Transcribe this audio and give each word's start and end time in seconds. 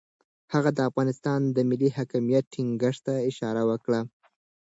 هغه 0.53 0.69
د 0.77 0.79
افغانستان 0.89 1.39
د 1.55 1.57
ملي 1.69 1.89
حاکمیت 1.97 2.43
ټینګښت 2.53 3.01
ته 3.05 3.13
اشاره 3.29 3.63
وکړه. 3.69 4.01